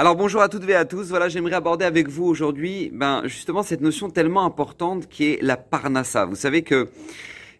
[0.00, 1.10] Alors bonjour à toutes et à tous.
[1.10, 5.58] Voilà, j'aimerais aborder avec vous aujourd'hui, ben justement cette notion tellement importante qui est la
[5.58, 6.24] parnassa.
[6.24, 6.88] Vous savez que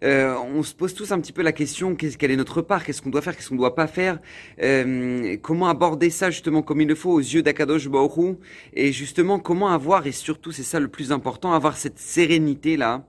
[0.05, 2.83] euh, on se pose tous un petit peu la question qu'est-ce quelle est notre part,
[2.83, 4.21] qu'est-ce qu'on doit faire, qu'est-ce qu'on ne doit pas faire,
[4.63, 8.37] euh, comment aborder ça justement comme il le faut aux yeux d'Akadosh Baoru,
[8.73, 13.05] et justement comment avoir et surtout c'est ça le plus important, avoir cette sérénité là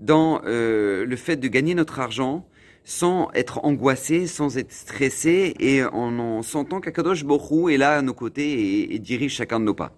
[0.00, 2.44] dans euh, le fait de gagner notre argent
[2.84, 8.02] sans être angoissé, sans être stressé et en, en sentant qu'Akadosh Baoru est là à
[8.02, 9.92] nos côtés et, dirige chacun de nos pas.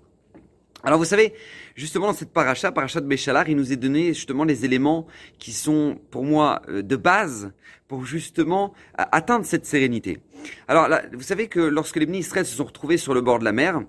[0.84, 1.34] Alors vous savez,
[1.74, 5.06] justement dans cette paracha, paracha de Béchalar, il nous est donné justement les éléments
[5.38, 7.52] qui sont pour moi euh, de base
[7.88, 10.18] pour justement atteindre cette sérénité.
[10.68, 13.38] Alors là, vous savez que lorsque les bénis Israël se sont retrouvés sur le bord
[13.40, 13.80] de la mer,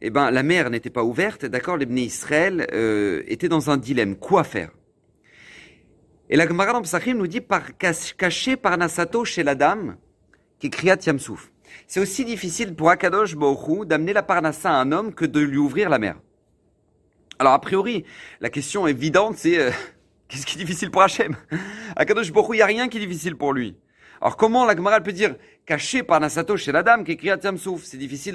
[0.00, 1.76] eh ben la mer n'était pas ouverte, d'accord?
[1.76, 4.70] Les bénis Israël euh, étaient dans un dilemme, quoi faire?
[6.28, 9.96] Et la Gemara dans Psachim nous dit par caché par Nasato chez la dame
[10.58, 11.52] qui cria Tiamsouf.
[11.86, 15.58] C'est aussi difficile pour Akadosh Baruch d'amener la parnassa à un homme que de lui
[15.58, 16.16] ouvrir la mer.
[17.38, 18.04] Alors a priori,
[18.40, 19.70] la question évidente, c'est euh,
[20.28, 21.36] qu'est-ce qui est difficile pour Hachem?
[21.94, 23.76] À Kadosh Baruch il n'y a rien qui est difficile pour lui.
[24.20, 27.38] Alors comment la Gemara peut dire caché par Nasato chez la dame qui écrit à
[27.38, 28.34] Tiamsouf C'est difficile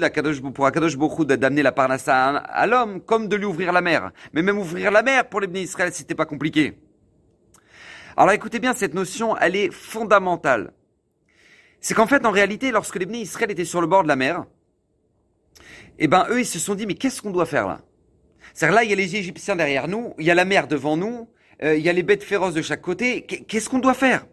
[0.54, 4.12] pour Akadosh Baruch d'amener la parnassa à, à l'homme comme de lui ouvrir la mer.
[4.32, 6.78] Mais même ouvrir la mer pour les bénis Israël, c'était pas compliqué.
[8.16, 10.72] Alors écoutez bien, cette notion, elle est fondamentale.
[11.80, 14.16] C'est qu'en fait, en réalité, lorsque les bénis Israël étaient sur le bord de la
[14.16, 14.44] mer,
[15.98, 17.80] eh ben eux, ils se sont dit, mais qu'est-ce qu'on doit faire là?
[18.54, 20.96] C'est-à-dire là, il y a les Égyptiens derrière nous, il y a la mer devant
[20.96, 21.28] nous,
[21.62, 23.22] euh, il y a les bêtes féroces de chaque côté.
[23.22, 24.26] Qu'est-ce qu'on doit faire?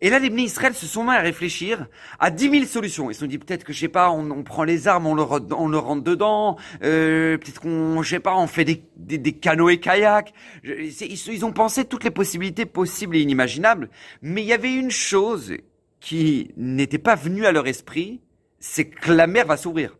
[0.00, 1.86] Et là, les bénis Israël se sont mis à réfléchir
[2.18, 3.10] à dix mille solutions.
[3.10, 5.14] Ils se sont dit peut-être que je sais pas, on, on, prend les armes, on
[5.14, 6.56] le, on rentre dedans.
[6.82, 10.32] Euh, peut-être qu'on, je sais pas, on fait des, des, des canoës kayaks.
[10.64, 13.90] Ils, ils, ont pensé toutes les possibilités possibles et inimaginables.
[14.20, 15.56] Mais il y avait une chose
[16.00, 18.20] qui n'était pas venue à leur esprit,
[18.58, 19.96] c'est que la mer va s'ouvrir.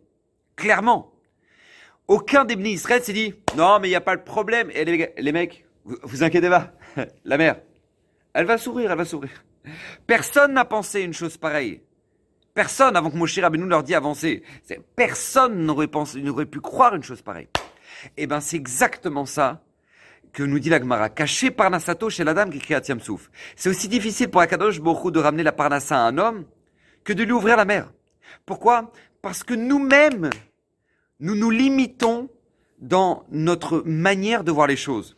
[0.56, 1.12] Clairement.
[2.08, 4.70] Aucun des bénis Israël s'est dit non, mais il n'y a pas le problème.
[4.74, 6.72] Et les, les mecs, vous, vous, inquiétez pas,
[7.24, 7.60] la mer,
[8.34, 9.44] elle va s'ouvrir, elle va s'ouvrir.
[10.06, 11.82] Personne n'a pensé une chose pareille.
[12.54, 14.42] Personne, avant que Moshe Rabbeinu leur dit avancer,
[14.94, 15.86] personne n'aurait
[16.46, 17.48] pu croire une chose pareille.
[18.16, 19.62] Eh ben, c'est exactement ça
[20.32, 23.30] que nous dit la Gemara, caché par Nasato chez la dame qui crie à Tiamsouf.
[23.54, 26.44] C'est aussi difficile pour Akadosh Borou de ramener la Parnassa à un homme
[27.04, 27.92] que de lui ouvrir la mer.
[28.46, 28.92] Pourquoi?
[29.20, 30.30] Parce que nous-mêmes,
[31.20, 32.30] nous nous limitons
[32.78, 35.16] dans notre manière de voir les choses.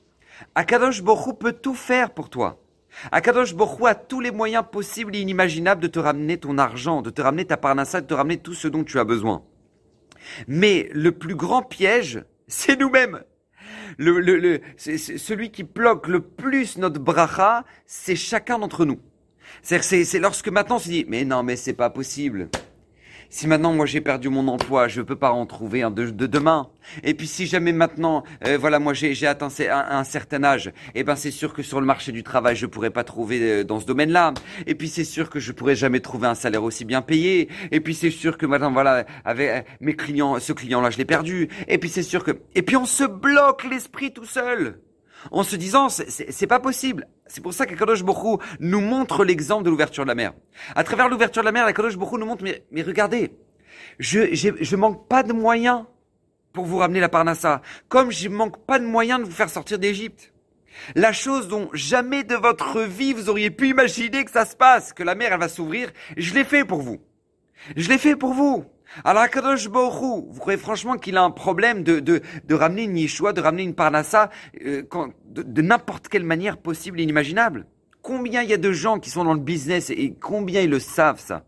[0.54, 2.63] Akadosh Borou peut tout faire pour toi.
[3.12, 7.10] Akadosh Borou a tous les moyens possibles et inimaginables de te ramener ton argent, de
[7.10, 9.42] te ramener ta parnassa, de te ramener tout ce dont tu as besoin.
[10.48, 13.22] Mais le plus grand piège, c'est nous-mêmes.
[13.96, 18.98] Le, le, le, celui qui bloque le plus notre bracha, c'est chacun d'entre nous.
[19.62, 22.48] C'est, c'est lorsque maintenant on se dit, mais non, mais c'est pas possible
[23.34, 26.26] si maintenant moi j'ai perdu mon emploi, je peux pas en trouver un de, de
[26.28, 26.68] demain.
[27.02, 31.02] Et puis si jamais maintenant, euh, voilà, moi j'ai atteint un, un, certain âge, eh
[31.02, 33.80] ben c'est sûr que sur le marché du travail je pourrais pas trouver euh, dans
[33.80, 34.34] ce domaine-là.
[34.68, 37.48] Et puis c'est sûr que je pourrais jamais trouver un salaire aussi bien payé.
[37.72, 41.04] Et puis c'est sûr que maintenant voilà, avec euh, mes clients, ce client-là je l'ai
[41.04, 41.48] perdu.
[41.66, 44.78] Et puis c'est sûr que, et puis on se bloque l'esprit tout seul
[45.30, 47.06] en se disant c'est pas possible.
[47.26, 50.32] C'est pour ça qu'Akadosh Bokhu nous montre l'exemple de l'ouverture de la mer.
[50.74, 53.32] À travers l'ouverture de la mer, Akadosh Bokhu nous montre mais, mais regardez,
[53.98, 55.84] je je manque pas de moyens
[56.52, 59.78] pour vous ramener la Parnassa, comme je manque pas de moyens de vous faire sortir
[59.78, 60.32] d'Égypte.
[60.94, 64.92] La chose dont jamais de votre vie vous auriez pu imaginer que ça se passe,
[64.92, 67.00] que la mer elle va s'ouvrir, je l'ai fait pour vous.
[67.76, 68.64] Je l'ai fait pour vous.
[69.02, 72.96] Alors Akadosh Baruch vous croyez franchement qu'il a un problème de, de, de ramener une
[72.96, 74.30] Yeshua, de ramener une Parnassa
[74.64, 74.82] euh,
[75.24, 77.66] de, de n'importe quelle manière possible et inimaginable?
[78.02, 80.78] Combien il y a de gens qui sont dans le business et combien ils le
[80.78, 81.44] savent ça?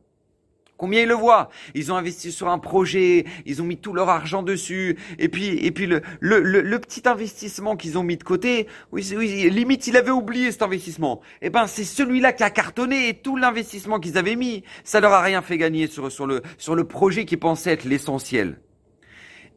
[0.77, 1.49] Combien ils le voient?
[1.75, 5.59] Ils ont investi sur un projet, ils ont mis tout leur argent dessus, et puis
[5.65, 9.87] et puis le le, le, petit investissement qu'ils ont mis de côté, oui, oui, limite
[9.87, 11.21] il avait oublié cet investissement.
[11.41, 15.13] Eh ben c'est celui-là qui a cartonné et tout l'investissement qu'ils avaient mis, ça leur
[15.13, 18.59] a rien fait gagner sur sur le sur le projet qui pensait être l'essentiel.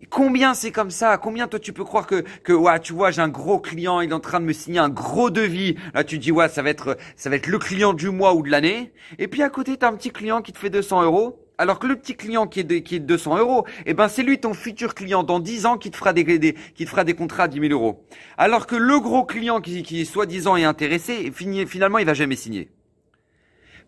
[0.09, 1.17] Combien c'est comme ça?
[1.17, 4.11] Combien toi tu peux croire que que ouais, tu vois, j'ai un gros client, il
[4.11, 5.75] est en train de me signer un gros devis.
[5.93, 8.41] Là tu dis ouais, ça va être ça va être le client du mois ou
[8.41, 8.93] de l'année.
[9.17, 11.45] Et puis à côté t'as un petit client qui te fait 200 euros.
[11.57, 14.07] Alors que le petit client qui est de, qui est de 200 euros, eh ben
[14.07, 17.03] c'est lui ton futur client dans 10 ans qui te fera des, qui te fera
[17.03, 18.05] des contrats à 10 000 euros.
[18.37, 21.29] Alors que le gros client qui qui soi-disant est intéressé,
[21.67, 22.71] finalement il va jamais signer.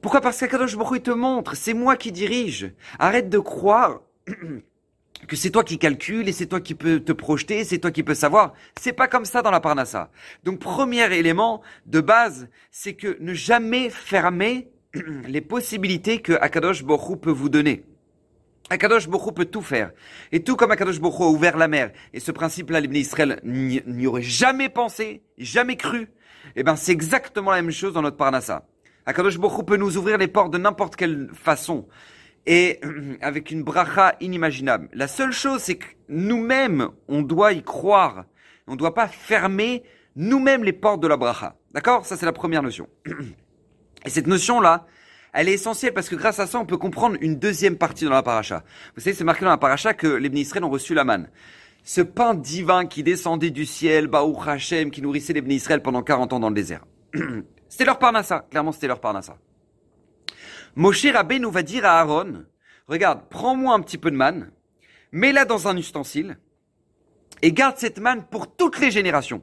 [0.01, 0.19] Pourquoi?
[0.19, 2.73] Parce qu'Akadosh Baruch il te montre, c'est moi qui dirige.
[2.99, 4.01] Arrête de croire
[5.27, 8.03] que c'est toi qui calcules et c'est toi qui peux te projeter, c'est toi qui
[8.03, 8.53] peux savoir.
[8.79, 10.11] C'est pas comme ça dans la Parnassa.
[10.43, 14.69] Donc premier élément de base, c'est que ne jamais fermer
[15.27, 17.83] les possibilités que Akadosh Borou peut vous donner.
[18.71, 19.91] Akadosh Bokhu peut tout faire.
[20.31, 24.07] Et tout comme Akadosh Bokhu a ouvert la mer, et ce principe-là, les Israël n'y
[24.07, 26.07] aurait jamais pensé, jamais cru,
[26.55, 28.65] eh ben, c'est exactement la même chose dans notre Parnassa.
[29.05, 31.85] Akadosh Bokhu peut nous ouvrir les portes de n'importe quelle façon.
[32.45, 32.79] Et
[33.21, 34.89] avec une bracha inimaginable.
[34.93, 38.25] La seule chose, c'est que nous-mêmes, on doit y croire.
[38.67, 39.83] On ne doit pas fermer
[40.15, 41.55] nous-mêmes les portes de la bracha.
[41.73, 42.05] D'accord?
[42.05, 42.87] Ça, c'est la première notion.
[44.05, 44.85] Et cette notion-là,
[45.33, 48.11] elle est essentielle parce que grâce à ça, on peut comprendre une deuxième partie dans
[48.11, 48.63] la paracha.
[48.95, 51.29] Vous savez, c'est marqué dans la paracha que les Israël ont reçu la manne.
[51.83, 56.33] Ce pain divin qui descendait du ciel, Baruch Hashem, qui nourrissait les Israël pendant 40
[56.33, 56.85] ans dans le désert.
[57.69, 58.45] c'était leur parnassa.
[58.49, 59.37] Clairement, c'était leur parnassa.
[60.75, 62.45] Moshe Rabbe nous va dire à Aaron,
[62.87, 64.51] regarde, prends-moi un petit peu de manne,
[65.11, 66.37] mets-la dans un ustensile,
[67.41, 69.41] et garde cette manne pour toutes les générations.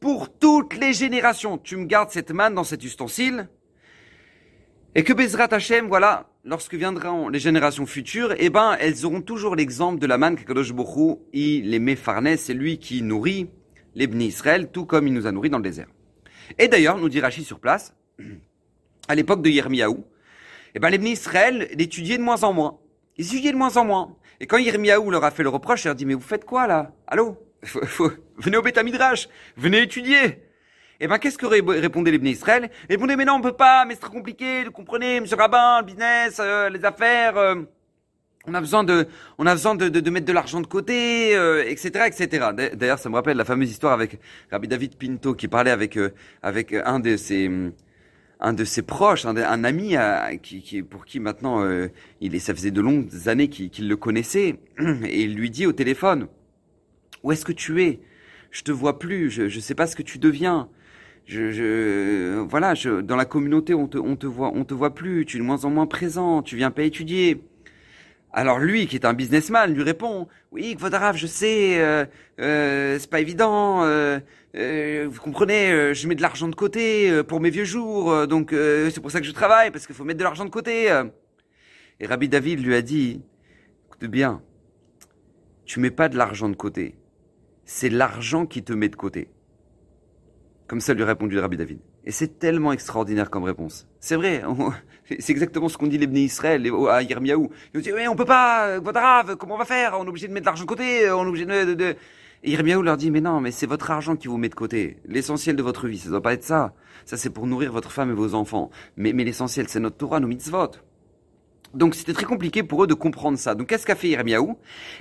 [0.00, 3.48] Pour toutes les générations, tu me gardes cette manne dans cet ustensile,
[4.94, 9.54] et que Bezrat Hashem, voilà, lorsque viendront les générations futures, eh ben, elles auront toujours
[9.54, 10.72] l'exemple de la manne que Kadosh
[11.32, 11.98] il les met
[12.36, 13.50] c'est lui qui nourrit
[13.94, 15.88] les Bnei Israël, tout comme il nous a nourris dans le désert.
[16.58, 17.94] Et d'ailleurs, nous dit Rachid sur place,
[19.08, 19.96] à l'époque de Yirmiyahu,
[20.76, 22.78] eh ben, les Bnei Israël l'étudiaient de moins en moins.
[23.16, 24.14] Ils étudiaient de moins en moins.
[24.40, 26.66] Et quand Yirmiyahu leur a fait le reproche, il leur dit, mais vous faites quoi,
[26.66, 26.92] là?
[27.06, 27.38] Allô?
[28.36, 29.26] venez au Beth Midrash.
[29.56, 30.42] Venez étudier.
[31.00, 33.86] Eh ben, qu'est-ce que répondaient les Bnei Israël Ils répondaient, mais non, on peut pas,
[33.86, 37.54] mais c'est très compliqué, vous comprenez, monsieur Rabbin, le business, euh, les affaires, euh,
[38.46, 39.08] on a besoin de,
[39.38, 41.30] on a besoin de, de, mettre de l'argent de côté,
[41.70, 42.48] etc., euh, etc.
[42.74, 44.20] D'ailleurs, ça me rappelle la fameuse histoire avec
[44.50, 45.98] Rabbi David Pinto qui parlait avec,
[46.42, 47.50] avec un de ses,
[48.40, 49.96] un de ses proches, un, ami
[50.42, 51.64] qui, pour qui maintenant,
[52.20, 55.72] il est, ça faisait de longues années qu'il le connaissait, et il lui dit au
[55.72, 56.28] téléphone,
[57.22, 58.00] où est-ce que tu es?
[58.50, 60.68] Je te vois plus, je ne sais pas ce que tu deviens
[61.26, 64.94] je, je voilà, je, dans la communauté, on te, on te voit, on te voit
[64.94, 67.42] plus, tu es de moins en moins présent, tu viens pas étudier.
[68.38, 72.04] Alors lui, qui est un businessman, lui répond Oui, Kvodarav, je sais, euh,
[72.38, 73.82] euh, c'est pas évident.
[73.84, 74.20] Euh,
[74.56, 78.50] euh vous comprenez, euh, je mets de l'argent de côté pour mes vieux jours, donc
[78.52, 80.88] c'est pour ça que je travaille parce qu'il faut mettre de l'argent de côté.
[81.98, 83.22] Et Rabbi David lui a dit
[83.86, 84.42] Écoute bien,
[85.64, 86.94] tu mets pas de l'argent de côté,
[87.64, 89.30] c'est l'argent qui te met de côté.
[90.66, 91.78] Comme ça lui a répondu Rabbi David.
[92.06, 93.86] Et c'est tellement extraordinaire comme réponse.
[93.98, 94.42] C'est vrai,
[95.18, 97.48] c'est exactement ce qu'on dit les Bnei Israël à Yirmiyahu.
[97.74, 99.98] Ils disent, oui, on peut pas, grave, comment on va faire?
[99.98, 101.74] On est obligé de mettre de l'argent de côté, on est obligé de...
[101.74, 104.98] de, leur dit, mais non, mais c'est votre argent qui vous met de côté.
[105.04, 106.74] L'essentiel de votre vie, ça doit pas être ça.
[107.04, 108.70] Ça, c'est pour nourrir votre femme et vos enfants.
[108.96, 110.70] Mais, mais l'essentiel, c'est notre Torah, nos mitzvot.
[111.74, 113.54] Donc c'était très compliqué pour eux de comprendre ça.
[113.54, 114.54] Donc qu'est-ce qu'a fait Yirmiyahu?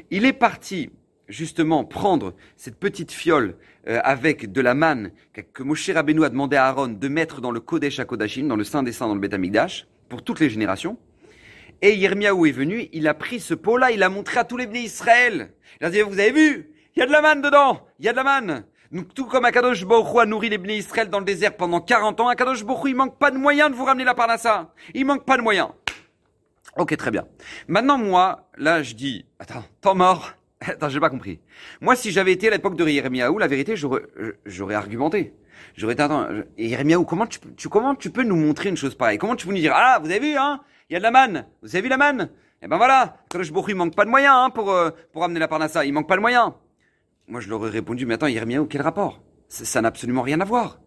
[0.10, 0.90] Il est parti
[1.28, 3.56] justement prendre cette petite fiole
[3.88, 5.12] euh, avec de la manne
[5.54, 8.64] que Moshe Rabbeinu a demandé à Aaron de mettre dans le Kodesh HaKodashim, dans le
[8.64, 9.36] Saint des Saints, dans le Beth
[10.10, 10.98] pour toutes les générations.
[11.82, 14.66] Et Yirmiyahu est venu, il a pris ce pot-là, il a montré à tous les
[14.66, 15.52] bénis Israël.
[15.82, 18.10] Il a dit, vous avez vu, il y a de la manne dedans, il y
[18.10, 18.66] a de la manne.
[18.92, 22.22] Donc, tout comme Akadosh Baruch a nourri les bénis Israël dans le désert pendant 40
[22.22, 24.74] ans, Akadosh Baruch il manque pas de moyens de vous ramener la parnassa.
[24.94, 25.70] Il manque pas de moyens.
[26.78, 27.28] Ok, très bien.
[27.68, 31.40] Maintenant, moi, là, je dis, attends, temps mort, Attends, j'ai pas compris.
[31.82, 35.34] Moi, si j'avais été à l'époque de Yeremiaou, la vérité, j'aurais, argumenté.
[35.76, 39.18] J'aurais été, attends, Yeremiaou, comment tu, tu, comment tu peux nous montrer une chose pareille?
[39.18, 40.62] Comment tu peux nous dire, ah, vous avez vu, hein?
[40.90, 41.46] Il y a de la manne.
[41.62, 42.30] Vous avez vu la manne?
[42.62, 43.18] Eh ben voilà.
[43.30, 45.86] Kadosh il manque pas de moyens, hein, pour, euh, pour amener la parnassa.
[45.86, 46.54] Il manque pas de moyens.
[47.28, 49.22] Moi, je leur ai répondu, mais attends, Yeremiaou, quel rapport?
[49.48, 50.80] Ça n'a absolument rien à voir.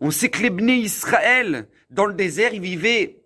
[0.00, 3.22] On sait que les Israël, dans le désert, ils vivaient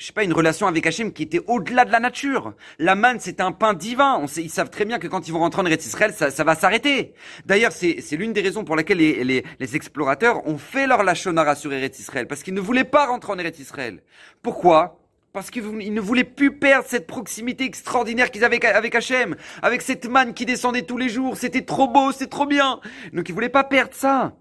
[0.00, 2.54] je sais pas, une relation avec Hachem qui était au-delà de la nature.
[2.78, 4.18] La manne, c'est un pain divin.
[4.18, 6.30] On sait, ils savent très bien que quand ils vont rentrer en Eretz Israël, ça,
[6.30, 7.12] ça va s'arrêter.
[7.44, 11.54] D'ailleurs, c'est, l'une des raisons pour lesquelles les, les, les, explorateurs ont fait leur lachonara
[11.54, 14.02] sur Eretz Israël, parce qu'ils ne voulaient pas rentrer en Eretz Israël.
[14.42, 14.98] Pourquoi?
[15.34, 20.08] Parce qu'ils ne voulaient plus perdre cette proximité extraordinaire qu'ils avaient avec Hachem, avec cette
[20.08, 21.36] manne qui descendait tous les jours.
[21.36, 22.80] C'était trop beau, c'est trop bien.
[23.12, 24.32] Donc ils voulaient pas perdre ça.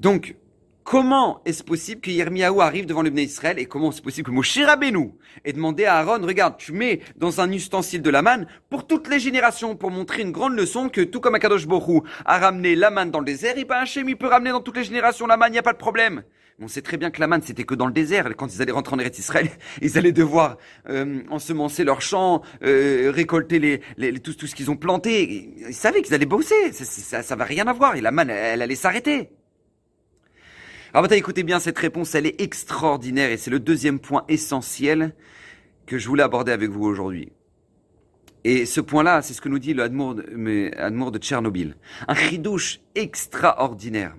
[0.00, 0.34] Donc,
[0.90, 4.32] Comment est-ce possible que Yirmiyahu arrive devant le Bnei Israël et comment c'est possible que
[4.32, 5.10] Moshe Rabbeinu
[5.44, 9.06] ait demandé à Aaron, regarde, tu mets dans un ustensile de la manne pour toutes
[9.10, 12.88] les générations pour montrer une grande leçon que tout comme Akadosh Borou a ramené la
[12.88, 15.36] manne dans le désert, et ben Hachem il peut ramener dans toutes les générations la
[15.36, 16.22] manne, il n'y a pas de problème.
[16.58, 18.34] On sait très bien que la manne c'était que dans le désert.
[18.34, 19.50] Quand ils allaient rentrer en Eretz Israël,
[19.82, 20.56] ils allaient devoir
[20.88, 25.52] euh, ensemencer leurs champs, euh, récolter les, les, tout, tout ce qu'ils ont planté.
[25.68, 26.72] Ils savaient qu'ils allaient bosser.
[26.72, 27.94] Ça, ça, ça va rien avoir.
[27.96, 29.28] Et la manne, elle allait s'arrêter.
[30.94, 35.14] Alors écoutez bien, cette réponse, elle est extraordinaire et c'est le deuxième point essentiel
[35.84, 37.30] que je voulais aborder avec vous aujourd'hui.
[38.44, 41.76] Et ce point-là, c'est ce que nous dit le Admour de, de Tchernobyl.
[42.06, 44.16] Un chidouche extraordinaire.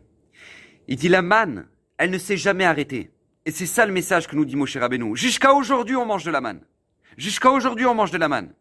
[0.88, 3.10] Il dit la manne, elle ne s'est jamais arrêtée.
[3.46, 5.16] Et c'est ça le message que nous dit Moshe Rabbeinu.
[5.16, 6.62] Jusqu'à aujourd'hui, on mange de la manne.
[7.18, 8.54] Jusqu'à aujourd'hui, on mange de la manne.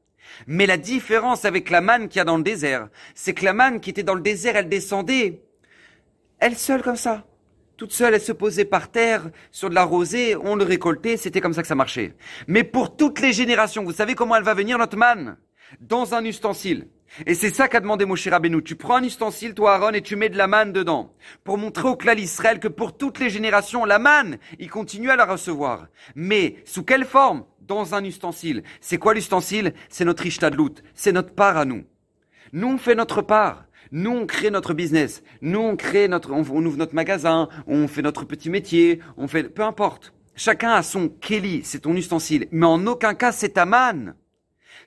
[0.47, 3.53] Mais la différence avec la manne qu'il y a dans le désert, c'est que la
[3.53, 5.43] manne qui était dans le désert, elle descendait,
[6.39, 7.27] elle seule comme ça.
[7.79, 11.41] Toute seule, elle se posait par terre, sur de la rosée, on le récoltait, c'était
[11.41, 12.17] comme ça que ça marchait.
[12.49, 15.37] Mais pour toutes les générations, vous savez comment elle va venir, notre manne?
[15.81, 16.89] Dans un ustensile.
[17.25, 18.65] Et c'est ça qu'a demandé Moshe Rabbeinu.
[18.65, 21.15] Tu prends un ustensile, toi Aaron, et tu mets de la manne dedans.
[21.45, 25.17] Pour montrer au clan d'Israël que pour toutes les générations, la manne, il continue à
[25.17, 25.87] la recevoir.
[26.17, 27.45] Mais, sous quelle forme?
[27.61, 28.65] Dans un ustensile.
[28.81, 29.73] C'est quoi l'ustensile?
[29.89, 30.75] C'est notre Ishtadlout.
[30.97, 31.85] C'est notre part à nous.
[32.53, 33.67] Nous, on fait notre part.
[33.93, 35.23] Nous, on crée notre business.
[35.41, 37.49] Nous, on crée notre, on, ouvre notre magasin.
[37.67, 39.01] On fait notre petit métier.
[39.17, 40.13] On fait, peu importe.
[40.37, 42.47] Chacun a son Kelly, c'est ton ustensile.
[42.53, 44.15] Mais en aucun cas, c'est ta manne.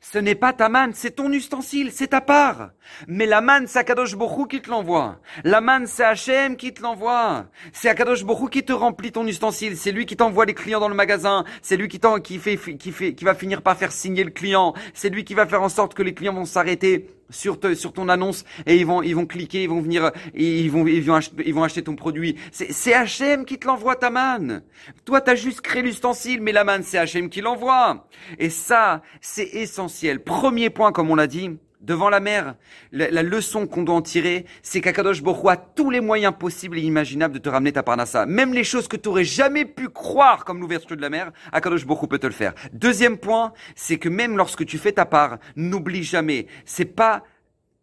[0.03, 2.71] Ce n'est pas ta manne, c'est ton ustensile, c'est ta part.
[3.07, 5.19] Mais la manne, c'est Akadosh Borou qui te l'envoie.
[5.43, 7.45] La manne, c'est Hachem qui te l'envoie.
[7.71, 9.77] C'est Akadosh Borou qui te remplit ton ustensile.
[9.77, 11.45] C'est lui qui t'envoie les clients dans le magasin.
[11.61, 14.73] C'est lui qui, qui, fait, qui, fait, qui va finir par faire signer le client.
[14.95, 18.09] C'est lui qui va faire en sorte que les clients vont s'arrêter sur, sur ton
[18.09, 21.43] annonce et ils vont, ils vont cliquer, ils vont venir, ils vont, ils vont, acheter,
[21.45, 22.35] ils vont acheter ton produit.
[22.51, 24.63] C'est H&M qui te l'envoie ta manne.
[25.05, 28.07] Toi, t'as juste créé l'ustensile, mais la manne, c'est H&M qui l'envoie.
[28.37, 30.23] Et ça, c'est essentiel.
[30.23, 32.55] Premier point, comme on l'a dit, devant la mer,
[32.91, 36.81] la, leçon qu'on doit en tirer, c'est qu'Akadosh Borou a tous les moyens possibles et
[36.81, 38.25] imaginables de te ramener ta parnassa.
[38.25, 41.85] Même les choses que tu aurais jamais pu croire comme l'ouverture de la mer, Akadosh
[41.85, 42.53] Borou peut te le faire.
[42.73, 47.23] Deuxième point, c'est que même lorsque tu fais ta part, n'oublie jamais, c'est pas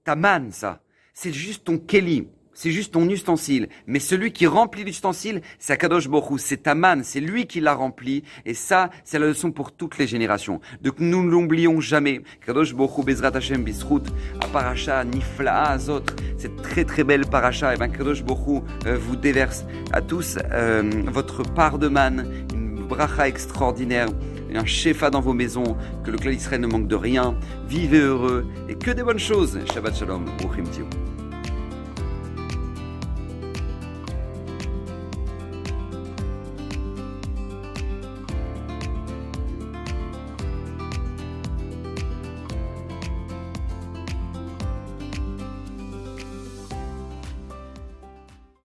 [0.04, 0.80] ta manne ça,
[1.12, 3.68] c'est juste ton keli c'est juste ton ustensile.
[3.86, 7.72] Mais celui qui remplit l'ustensile, c'est Akadosh Borou, c'est ta manne, c'est lui qui l'a
[7.72, 8.24] rempli.
[8.46, 10.60] Et ça, c'est la leçon pour toutes les générations.
[10.82, 12.20] Donc nous ne l'oublions jamais.
[12.44, 14.02] Kadosh Borou, Bezrat Hashem, Bisrout,
[14.42, 16.02] à Paracha, Nifla, Azot,
[16.36, 17.70] cette très très belle Paracha.
[17.70, 22.44] Et eh ben Kadosh Borou euh, vous déverse à tous euh, votre part de manne,
[22.52, 24.08] une bracha extraordinaire
[24.52, 27.36] un shefa dans vos maisons, que le clan Israël ne manque de rien,
[27.68, 29.60] vivez heureux et que des bonnes choses.
[29.72, 30.64] Shabbat Shalom, Bruchim